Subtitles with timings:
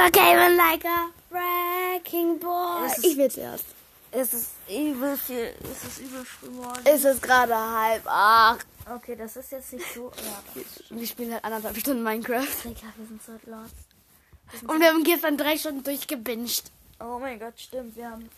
[0.00, 2.86] Are gaming like a wrecking ball.
[2.86, 3.64] Ist- Ich will zuerst.
[4.12, 5.54] Es ist übel viel.
[5.62, 6.80] Es ist übel früh morgen.
[6.84, 8.66] Es ist gerade halb acht.
[8.92, 10.10] Okay, das ist jetzt nicht so.
[10.16, 10.62] Ja,
[10.96, 12.46] Wir spielen halt anderthalb Stunden Minecraft.
[12.64, 13.74] Digga, wir sind so lost.
[14.68, 16.72] Und wir haben gestern drei Stunden durchgebinged.
[16.98, 17.94] Oh mein Gott, stimmt.
[17.94, 18.28] Wir haben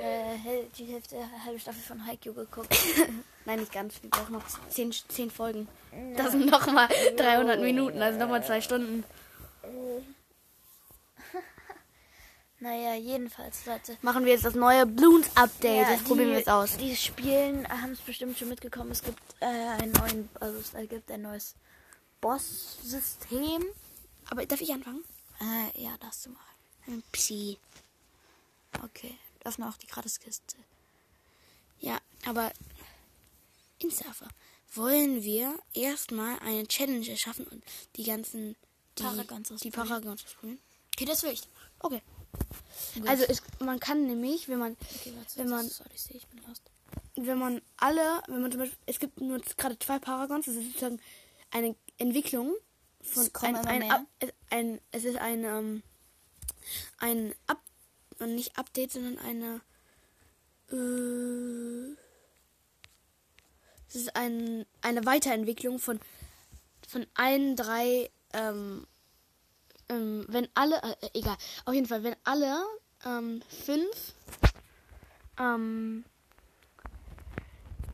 [0.00, 2.74] äh, die Hälfte halbe Staffel von Haikyuu geguckt.
[3.44, 3.94] Nein, nicht ganz.
[4.02, 5.68] Wir brauchen noch zehn, zehn Folgen.
[6.16, 9.04] Das sind nochmal 300 Minuten, also nochmal zwei Stunden.
[12.60, 13.96] Naja, jedenfalls, Leute.
[14.02, 15.88] Machen wir jetzt das neue Bloons Update.
[15.88, 16.76] Ja, das probieren wir jetzt aus.
[16.76, 18.90] Die Spielen haben es bestimmt schon mitgekommen.
[18.90, 21.54] Es gibt äh, einen neuen, also es gibt ein neues
[22.20, 23.64] Boss-System.
[24.30, 25.04] Aber darf ich anfangen?
[25.40, 26.40] Äh, ja, darfst du mal.
[26.88, 27.58] Ein Psi.
[28.82, 30.56] Okay, öffne auch die Gratiskiste.
[31.80, 32.50] Ja, aber
[33.78, 34.28] in Surfer
[34.74, 37.62] wollen wir erstmal eine Challenge erschaffen und
[37.96, 38.56] die ganzen
[38.98, 39.04] die,
[39.62, 39.70] die.
[39.70, 40.58] Paragons ausprobieren.
[40.96, 41.42] Okay, das will ich.
[41.78, 42.02] Okay.
[42.94, 43.08] Gut.
[43.08, 46.62] Also es, man kann nämlich, wenn man okay, warte, wenn man sorry, ich bin lost.
[47.16, 50.66] wenn man alle, wenn man zum Beispiel, es gibt nur gerade zwei Paragons, das ist
[50.66, 51.00] sozusagen
[51.50, 52.54] eine Entwicklung
[53.02, 55.82] von Es ein, ein, es- ein, es ist ein, ähm,
[56.98, 57.60] ein Up,
[58.18, 59.60] und nicht Update, sondern eine,
[60.72, 61.94] äh,
[63.88, 66.00] es ist ein, eine Weiterentwicklung von,
[66.86, 68.86] von allen drei, ähm,
[69.88, 72.64] ähm, wenn alle, äh, egal, auf jeden Fall, wenn alle,
[73.04, 74.14] ähm, fünf,
[75.38, 76.04] ähm,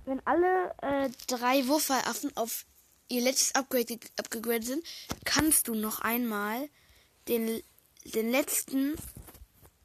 [0.04, 2.66] wenn alle äh, drei Wurfaffen auf
[3.08, 4.86] ihr letztes Upgrade ge- abgegradet sind,
[5.24, 6.68] kannst du noch einmal
[7.28, 7.62] den,
[8.04, 8.96] den letzten.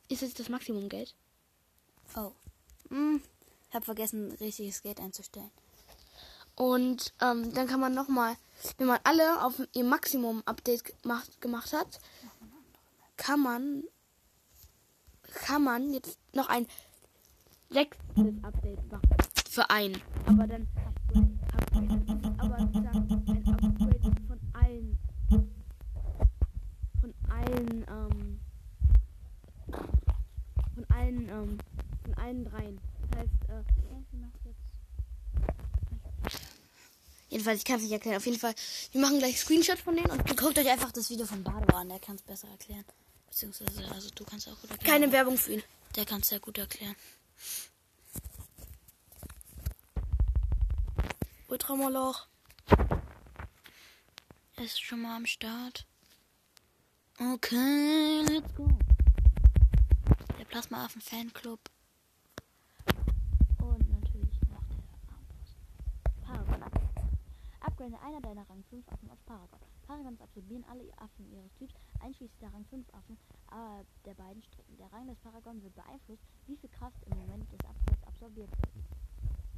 [0.07, 1.13] Ist jetzt das Maximumgeld?
[2.15, 2.31] Oh.
[2.89, 3.21] Hm,
[3.71, 5.51] habe vergessen, richtiges Geld einzustellen.
[6.55, 8.35] Und ähm, dann kann man nochmal,
[8.77, 11.99] wenn man alle auf ihr Maximum-Update gemacht, gemacht hat,
[13.17, 13.83] kann man
[15.45, 16.65] kann man jetzt noch ein
[17.69, 19.09] sechstes Update machen.
[19.49, 20.01] Für einen.
[20.25, 21.27] Aber dann Upgrade.
[22.37, 24.97] Aber sozusagen ein Upgrade von allen
[27.01, 28.39] von allen ähm,
[30.75, 31.57] von allen ähm,
[32.03, 32.79] von allen dreien.
[33.01, 33.63] Das heißt, äh,
[37.29, 38.17] Jedenfalls, ich kann es nicht erklären.
[38.17, 38.53] Auf jeden Fall,
[38.91, 41.89] wir machen gleich Screenshots von denen und Guckt euch einfach das Video von Bado an,
[41.89, 42.85] der kann es besser erklären.
[43.27, 44.91] Beziehungsweise, also du kannst auch gut erklären.
[44.91, 45.63] keine Werbung für ihn.
[45.95, 46.95] Der kann es sehr gut erklären.
[51.47, 52.27] Ultramoloch.
[54.55, 55.85] Er ist schon mal am Start.
[57.19, 58.67] Okay, let's go.
[60.37, 61.59] Der Plasmaaffen Fanclub.
[63.59, 65.57] Und natürlich noch der Armbrust.
[66.25, 67.68] Paragon Upgrade.
[67.79, 69.59] Upgrade einer deiner Rang 5 Affen auf Paragon.
[69.87, 73.17] Paragons absorbieren alle Affen ihres Typs, einschließlich der Rang 5 Affen
[73.51, 74.77] äh, der beiden Strecken.
[74.77, 78.69] Der Rang des Paragon wird beeinflusst, wie viel Kraft im Moment des Upgrades absorbiert wird.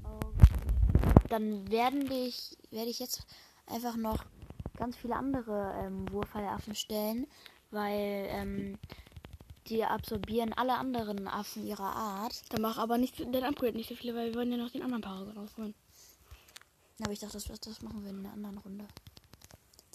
[0.04, 1.28] Okay.
[1.30, 3.26] Dann werden ich, werde ich jetzt
[3.66, 4.24] einfach noch
[4.78, 7.26] ganz viele andere ähm, Wurfhallaffen stellen,
[7.72, 8.78] weil ähm,
[9.68, 12.44] die absorbieren alle anderen Affen ihrer Art.
[12.50, 14.84] Dann mach aber nicht den Upgrade nicht so viele, weil wir wollen ja noch den
[14.84, 15.74] anderen Paragon ausholen.
[17.02, 18.88] Aber ich dachte, das, das machen wir in einer anderen Runde.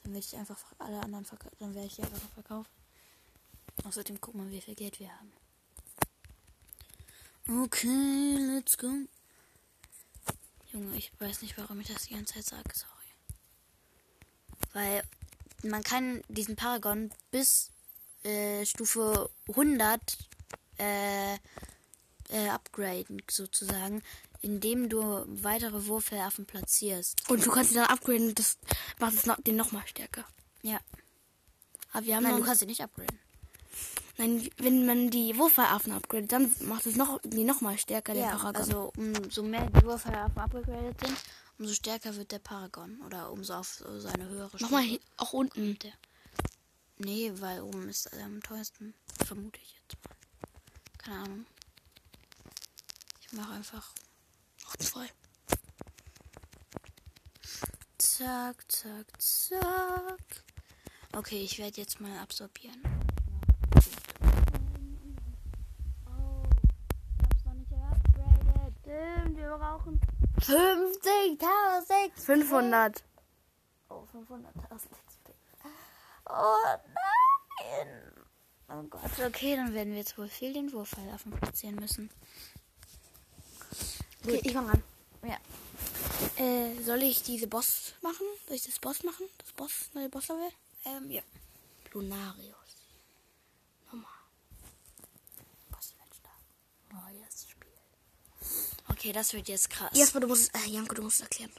[0.03, 1.57] Dann werde ich einfach alle anderen verkaufen.
[1.59, 2.71] Dann werde ich die einfach noch verkaufen.
[3.85, 5.33] Außerdem gucken wir, wie viel Geld wir haben.
[7.49, 8.91] Okay, let's go.
[10.73, 12.71] Junge, ich weiß nicht, warum ich das die ganze Zeit sage.
[12.75, 12.93] Sorry.
[14.73, 15.03] Weil
[15.63, 17.71] man kann diesen Paragon bis
[18.25, 20.01] äh, Stufe 100
[20.79, 24.03] äh, äh, upgraden, sozusagen,
[24.43, 27.29] indem du weitere Wurfhallaffen platzierst.
[27.31, 28.59] Und du kannst ihn dann upgraden, das
[28.99, 30.25] macht es noch, den nochmal stärker.
[30.63, 30.79] Ja.
[31.93, 33.19] Aber wir haben Nein, noch, du kannst sie nicht upgraden.
[34.19, 38.37] nein, wenn man die Wurfaffen upgradet, dann macht es noch, die nochmal stärker, den Ja,
[38.37, 38.57] Paragon.
[38.57, 41.17] also umso mehr die Wurfhallaffen upgradet sind,
[41.59, 43.01] umso stärker wird der Paragon.
[43.07, 45.79] Oder umso auf so seine höhere nochmal Stufe hi- auch unten.
[45.79, 45.93] der.
[46.99, 48.95] Nee, weil oben ist er am teuersten.
[49.27, 50.17] Vermute ich jetzt mal.
[50.99, 51.47] Keine Ahnung.
[53.21, 53.93] Ich mache einfach
[54.79, 55.09] Zwei.
[57.99, 60.45] zack, zack, zack.
[61.13, 62.83] Okay, ich werde jetzt mal absorbieren.
[66.07, 66.43] Oh,
[67.13, 68.75] ich hab's noch nicht geupgradet.
[68.81, 70.01] Stimmt, wir brauchen
[70.41, 72.13] 50.000.
[72.17, 73.05] 500.
[73.91, 75.35] Oh, 500.000 XP.
[76.29, 76.57] Oh
[76.95, 78.13] nein.
[78.69, 82.11] Oh Gott, okay, dann werden wir jetzt wohl viel den Wurfhallaffen platzieren müssen.
[84.27, 84.83] Okay, ich fange an.
[85.23, 85.39] Ja.
[86.45, 88.27] Äh, soll ich diese Boss machen?
[88.47, 89.27] Soll ich das Boss machen?
[89.39, 90.51] Das Boss, neue boss -Level?
[90.85, 91.23] Ähm, ja.
[91.93, 92.77] Lunarius.
[93.87, 94.11] Nochmal.
[95.71, 95.95] boss
[96.91, 97.69] Neues Spiel.
[98.89, 99.91] Okay, das wird jetzt krass.
[99.95, 101.53] Jasper, du musst, äh, Janko, du musst erklären.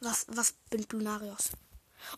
[0.00, 1.50] Was, was bin Lunarius?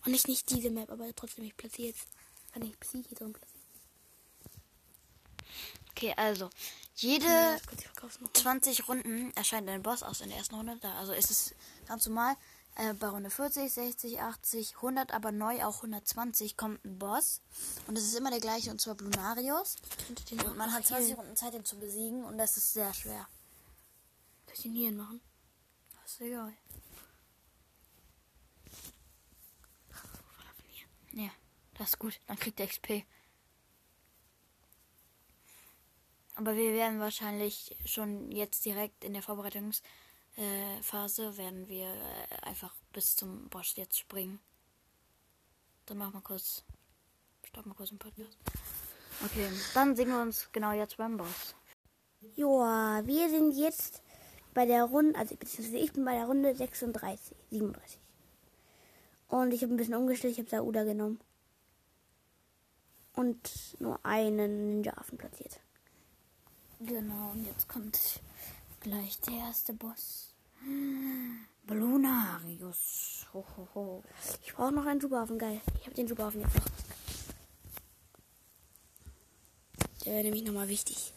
[0.05, 2.07] Und nicht, nicht diese Map, aber trotzdem, ich platziere jetzt,
[2.53, 3.52] kann ich Psyche drin platzieren.
[6.03, 6.51] Okay, also,
[6.97, 8.33] jede Ja, kurz, ich verkauf's noch.
[8.33, 10.99] 20 Runden erscheint ein Boss aus in der ersten Runde da.
[10.99, 11.55] Also ist es
[11.87, 12.35] ganz normal.
[12.75, 17.41] Äh, bei Runde 40, 60, 80, 100, aber neu auch 120 kommt ein Boss.
[17.87, 19.77] Und es ist immer der gleiche, und zwar Blunarius.
[20.09, 21.21] Und man hat 20 healen.
[21.21, 22.25] Runden Zeit, ihn zu besiegen.
[22.25, 23.29] Und das ist sehr schwer.
[24.47, 25.21] Soll ich den hier machen?
[26.03, 26.53] Das ist egal.
[31.13, 31.31] Ja,
[31.75, 32.19] das ist gut.
[32.27, 33.05] Dann kriegt er XP.
[36.35, 39.83] Aber wir werden wahrscheinlich schon jetzt direkt in der Vorbereitungsphase
[40.37, 44.41] äh, werden wir äh, einfach bis zum Boss jetzt springen.
[45.87, 46.65] Dann machen wir kurz.
[47.45, 48.39] Stopp mal kurz den Podcast.
[49.25, 51.55] Okay, dann sehen wir uns genau jetzt beim Boss.
[52.37, 54.03] Joa, wir sind jetzt
[54.55, 58.01] bei der Runde, also beziehungsweise ich bin bei der Runde 36, 37.
[59.29, 61.21] Und ich habe ein bisschen umgestellt, ich habe Sauda genommen.
[63.15, 63.51] Und
[63.81, 65.61] nur einen Ninja-Affen platziert.
[66.87, 67.99] Genau, und jetzt kommt
[68.81, 70.35] gleich der erste Boss.
[71.65, 73.27] Blunarius.
[73.33, 74.05] Ho, ho, ho.
[74.45, 75.61] Ich brauche noch einen Superaffen, geil.
[75.79, 76.65] Ich habe den Superaffen jetzt noch.
[80.05, 81.13] Der wäre nämlich nochmal wichtig.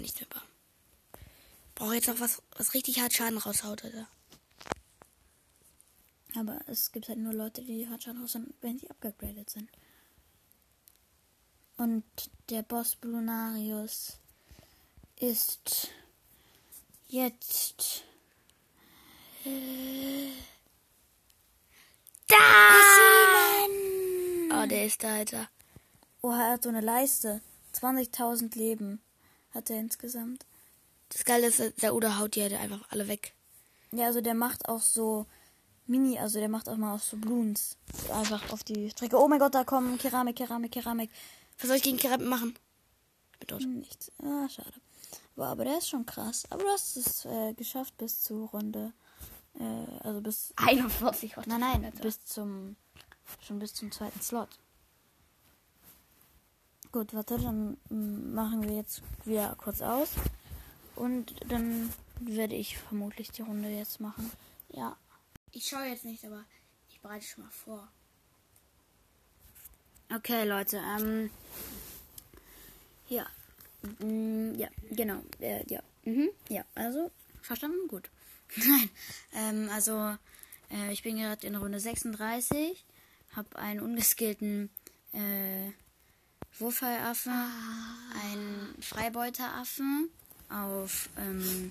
[0.00, 0.48] Nicht mehr bauen.
[1.74, 4.08] Brauche jetzt noch was, was richtig hart Schaden raushaut, Alter.
[6.36, 9.68] Aber es gibt halt nur Leute, die hart schaden raus sind, wenn sie abgegradet sind.
[11.76, 12.04] Und
[12.48, 14.18] der Boss Blunarius
[15.20, 15.88] ist
[17.08, 18.04] jetzt.
[24.50, 25.48] Oh, der ist da, Alter.
[26.22, 27.40] Oh, er hat so eine Leiste.
[27.74, 29.00] 20.000 Leben
[29.52, 30.46] hat er insgesamt.
[31.10, 33.32] Das Geile ist, der Uda haut die halt einfach alle weg.
[33.92, 35.26] Ja, also der macht auch so
[35.86, 37.76] Mini, also der macht auch mal auch so Bloons.
[38.12, 39.16] Einfach auf die Strecke.
[39.16, 41.10] Oh mein Gott, da kommen Keramik, Keramik, Keramik.
[41.58, 42.58] Was soll ich gegen Keramik machen?
[43.46, 43.64] Tot.
[43.64, 44.12] Nichts.
[44.22, 44.74] Ah, schade.
[45.38, 46.50] Boah, aber der ist schon krass.
[46.50, 48.92] Aber du hast es äh, geschafft bis zur Runde.
[49.54, 50.52] Äh, also bis.
[50.56, 51.46] 41 Watt.
[51.46, 52.74] Nein, nein, bis zum.
[53.46, 54.48] Schon bis zum zweiten Slot.
[56.90, 60.08] Gut, warte, dann mm, machen wir jetzt wieder kurz aus.
[60.96, 64.32] Und dann werde ich vermutlich die Runde jetzt machen.
[64.70, 64.96] Ja.
[65.52, 66.42] Ich schaue jetzt nicht, aber
[66.88, 67.86] ich bereite schon mal vor.
[70.12, 71.30] Okay, Leute, ähm.
[73.08, 73.24] Ja.
[74.00, 75.22] Mm, ja, genau.
[75.40, 75.82] Äh, ja.
[76.04, 76.30] Mhm.
[76.48, 77.10] Ja, also,
[77.42, 77.88] verstanden?
[77.88, 78.10] Gut.
[78.56, 78.90] Nein.
[79.34, 80.16] Ähm, also,
[80.70, 82.84] äh, ich bin gerade in Runde 36,
[83.32, 84.70] habe einen ungeskillten
[85.12, 85.70] äh,
[86.58, 87.32] Wurfeiaffen,
[88.24, 90.10] einen Freibeuteraffen
[90.48, 91.70] auf ähm,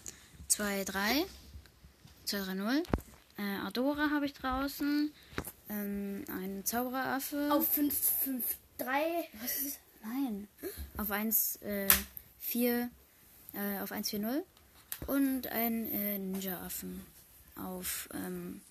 [0.49, 1.25] 2-3,
[2.27, 2.83] 2-3-0.
[3.37, 5.11] Äh, Ardora habe ich draußen,
[5.69, 7.49] ähm, einen Zaubereraffe.
[7.51, 7.93] Auf 5,
[8.23, 8.43] 5,
[8.77, 9.29] 3.
[9.41, 10.47] Was ist Nein.
[10.97, 11.87] Auf 1, äh,
[12.39, 12.89] 4,
[13.53, 14.45] äh, auf 1, 4, 0.
[15.07, 17.05] Und ein äh, Ninja-Affen
[17.55, 18.61] auf ähm,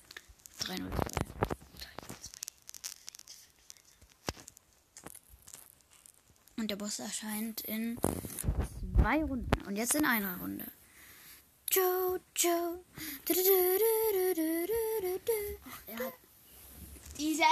[0.58, 1.26] 3, 0, 2.
[6.58, 7.98] Und der Boss erscheint in
[8.94, 9.62] zwei Runden.
[9.66, 10.64] Und jetzt in einer Runde.
[11.70, 12.78] Joe, Joe.
[13.26, 13.34] Du.
[15.86, 16.14] Er hat
[17.18, 17.44] diese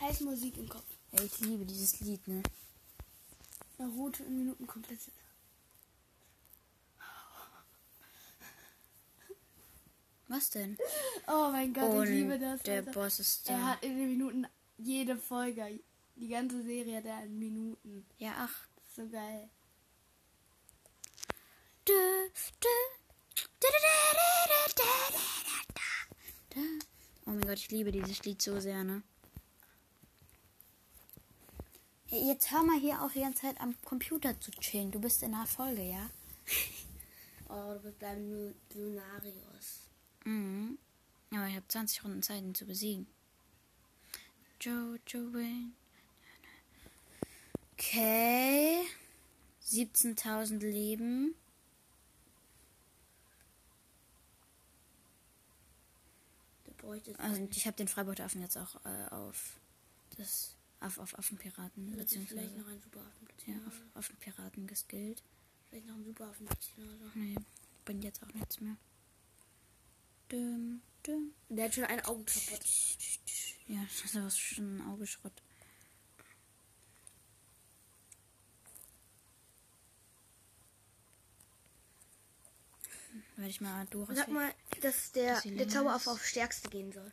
[0.00, 0.84] heiße Musik im Kopf.
[1.12, 2.42] Ja, ich liebe dieses Lied, ne?
[3.78, 5.00] Der rote in Minuten komplett.
[10.28, 10.76] Was denn?
[11.26, 12.62] Oh mein Gott, Und ich liebe das.
[12.62, 12.90] Der also.
[12.90, 13.52] Boss ist da.
[13.54, 15.80] Er hat in den Minuten jede Folge.
[16.16, 18.06] Die ganze Serie hat er in Minuten.
[18.18, 18.68] Ja, ach.
[18.94, 19.48] So geil.
[27.24, 29.02] Oh mein Gott, ich liebe dieses Lied so sehr, ne?
[32.26, 34.90] Jetzt hör mal hier auf die ganze Zeit am Computer zu chillen.
[34.90, 36.10] Du bist in einer Folge, ja?
[37.50, 39.80] Oh, du bist beim Lunarius.
[40.24, 40.76] Mhm.
[41.32, 43.06] Aber ich habe 20 Runden Zeit, ihn zu besiegen.
[44.60, 45.72] Jojo Win.
[47.72, 48.86] Okay.
[49.64, 51.34] 17.000 Leben.
[57.18, 59.58] Also ich habe den Freibeuteraffen jetzt auch äh, auf
[60.16, 65.22] das auf, auf Affenpiraten vielleicht beziehungsweise noch einen Superaffen ja, auf Affenpiraten geskillt.
[65.68, 67.18] Vielleicht noch einen Superaffen platzieren oder so.
[67.18, 67.36] Nee,
[67.84, 68.76] bringt jetzt auch nichts mehr.
[70.28, 71.32] Dum, dum.
[71.48, 72.60] Der hat schon ein Auge kaputt.
[73.66, 75.32] Ja, das war schon ein Augeschrott.
[83.36, 84.10] Werde ich mal durch.
[84.16, 86.16] Sag mal, dass der, sie der Zauberaffe ist.
[86.16, 87.12] auf Stärkste gehen soll.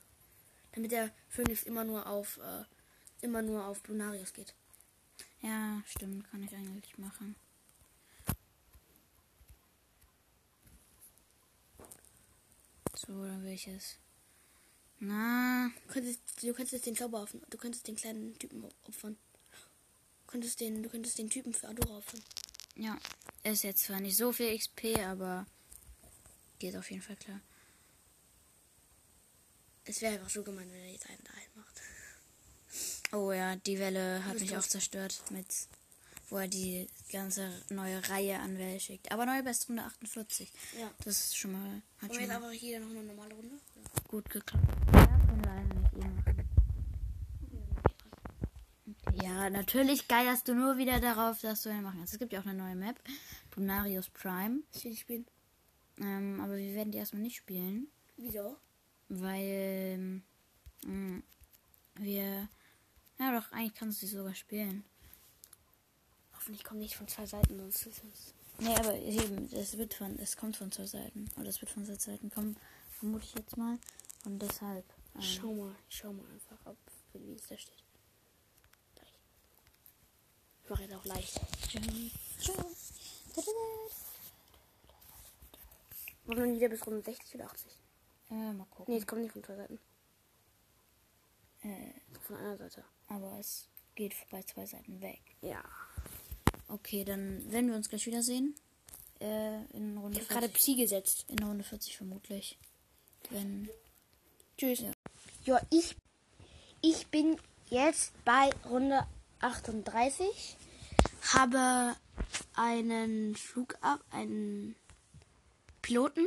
[0.72, 2.64] Damit der Phönix immer nur auf äh,
[3.26, 4.54] immer nur auf Lunarius geht.
[5.42, 7.36] Ja, stimmt, kann ich eigentlich machen.
[12.96, 13.98] So, dann will ich es.
[15.00, 19.18] Na, Du könntest, du könntest den Zauberaffen, du könntest den kleinen Typen opfern.
[20.26, 22.22] Du könntest den, du könntest den Typen für Adora opfern.
[22.76, 22.98] ja.
[23.44, 25.46] Ist jetzt zwar nicht so viel XP, aber
[26.58, 27.40] geht auf jeden Fall klar.
[29.84, 31.80] Es wäre einfach so gemein, wenn er jetzt einen dahin macht.
[33.16, 35.48] Oh ja, die Welle hat mich auch zerstört, mit
[36.30, 39.10] wo er die ganze neue Reihe an Welle schickt.
[39.12, 40.52] Aber neue Bestrunde 48.
[40.78, 40.92] Ja.
[41.06, 43.56] Das ist schon mal, hat Und schon jetzt mal einfach hier noch eine normale Runde.
[43.76, 43.82] Ja.
[44.10, 44.66] gut geklappt.
[44.94, 46.50] Ja, können wir leider nicht eh machen.
[49.24, 52.14] Ja, natürlich geierst du nur wieder darauf, dass du eine machen kannst.
[52.14, 53.00] Es gibt ja auch eine neue Map,
[53.56, 54.60] Lunarius Prime.
[54.74, 55.26] Ich will die spielen.
[56.02, 58.58] Ähm, aber wir werden die erstmal nicht spielen, Wieso?
[59.08, 60.22] weil
[60.84, 61.24] ähm,
[61.96, 62.50] wir.
[63.20, 64.84] Ja, doch, eigentlich kannst du sie sogar spielen.
[66.34, 68.34] Hoffentlich kommt nicht von zwei Seiten, sonst ist es.
[68.60, 71.30] Nee, aber eben, es wird von, es kommt von zwei Seiten.
[71.38, 72.58] Oder es wird von zwei Seiten kommen,
[73.00, 73.78] vermute ich jetzt mal.
[74.26, 74.86] Und deshalb.
[75.16, 76.78] ähm, Schau mal, ich schau mal einfach, ob
[77.14, 77.84] wie es da steht.
[78.98, 79.20] Leicht.
[80.64, 81.40] Ich mache jetzt auch leicht.
[86.26, 87.72] Machen wir wieder bis Runde 60 oder 80?
[88.32, 88.94] Äh, mal gucken.
[88.94, 89.80] Nee, es kommt nicht von zwei Seiten.
[91.62, 92.84] Äh, Von einer Seite.
[93.08, 95.22] Aber es geht bei zwei Seiten weg.
[95.42, 95.64] Ja.
[96.68, 98.56] Okay, dann werden wir uns gleich wiedersehen.
[99.20, 100.56] Äh, in Runde Ich habe gerade 40.
[100.56, 101.26] Psi gesetzt.
[101.30, 102.58] In Runde 40 vermutlich.
[103.30, 103.70] Wenn.
[104.58, 104.82] Tschüss.
[104.82, 104.92] Ja.
[105.46, 105.96] Ja, ich,
[106.82, 107.38] ich bin
[107.70, 109.06] jetzt bei Runde
[109.40, 110.58] 38.
[111.34, 111.96] Habe
[112.56, 114.76] einen Flugab, einen
[115.82, 116.26] Piloten,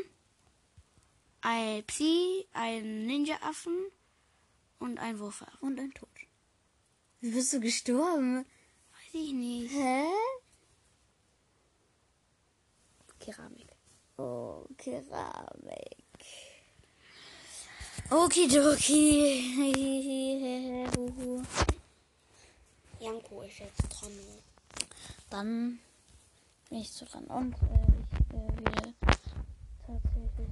[1.40, 3.76] ein Psi, einen Ninja-Affen
[4.78, 5.58] und einen Wurfaffen.
[5.60, 6.08] Und ein Tod.
[7.20, 8.46] Wie bist du gestorben?
[8.92, 9.72] Weiß ich nicht.
[9.72, 10.04] Hä?
[13.18, 13.66] Keramik.
[14.16, 15.96] Oh, Keramik.
[18.10, 19.56] Okidoki.
[23.00, 24.12] Janko ist jetzt dran.
[25.28, 25.80] Dann
[26.70, 28.94] bin ich so dran und äh, ich äh, wieder
[29.84, 30.48] tatsächlich.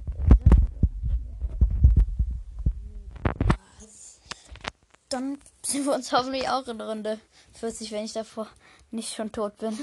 [5.17, 7.19] Dann sind wir uns hoffentlich auch in Runde
[7.53, 8.47] 40, wenn ich davor
[8.91, 9.75] nicht schon tot bin.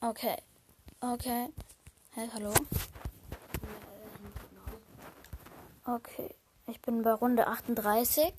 [0.00, 0.36] Okay.
[1.00, 1.48] Okay.
[2.10, 2.52] Hey, hallo.
[5.84, 6.34] Okay.
[6.66, 8.32] Ich bin bei Runde 38.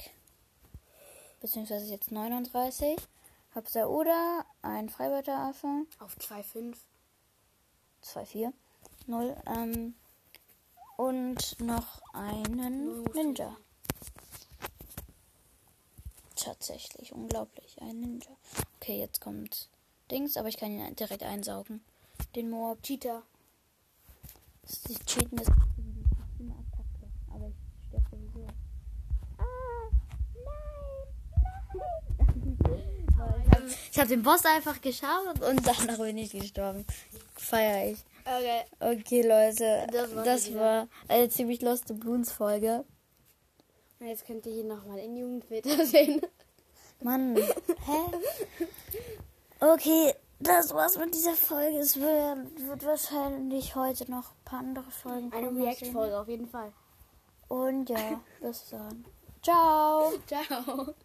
[1.39, 2.97] Beziehungsweise jetzt 39.
[3.55, 5.85] Hab Sauda, ein Freibeuteraffe.
[5.99, 6.75] Auf 2,5.
[8.03, 8.51] 2-4.
[9.07, 9.37] 0.
[9.45, 9.95] Ähm,
[10.97, 13.55] und noch einen Ninja.
[16.35, 17.79] Tatsächlich, unglaublich.
[17.81, 18.31] Ein Ninja.
[18.77, 19.69] Okay, jetzt kommt
[20.09, 21.83] Dings, aber ich kann ihn direkt einsaugen.
[22.35, 22.79] Den Moab.
[22.81, 22.89] Ist
[24.87, 27.07] die Cheaten ist eine Attacke.
[27.33, 27.55] Aber ich
[27.87, 28.47] sterbe sowieso.
[29.37, 29.43] Ah,
[30.33, 30.45] nein,
[32.63, 32.87] nein.
[33.91, 36.85] Ich habe den Boss einfach geschafft und danach bin ich gestorben.
[37.35, 37.99] Feier ich.
[38.25, 38.63] Okay.
[38.79, 39.87] Okay, Leute.
[39.91, 42.85] Das war's Das war eine ziemlich Lost Bloons Folge.
[43.99, 46.21] Na, jetzt könnt ihr hier nochmal in Jugendfilter sehen.
[47.01, 47.35] Mann.
[47.85, 48.65] Hä?
[49.59, 51.77] Okay, das war's mit dieser Folge.
[51.77, 55.59] Es wird, wird wahrscheinlich heute noch ein paar andere Folgen Eine kommen.
[55.59, 56.71] Mal React-Folge auf jeden Fall.
[57.47, 59.05] Und ja, bis dann.
[59.43, 60.13] Ciao.
[60.27, 60.95] Ciao.